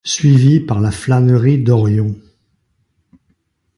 Suivis 0.03 0.59
par 0.61 0.81
la 0.81 0.89
flânerie 0.89 1.59
d'Orion. 1.61 2.15